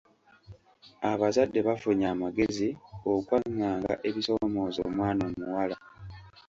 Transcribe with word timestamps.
Abazadde 1.11 1.59
bafunye 1.67 2.05
amagezi 2.13 2.67
okwanganga 3.11 3.93
ebisoomooza 4.09 4.79
omwana 4.89 5.21
omuwala. 5.29 5.77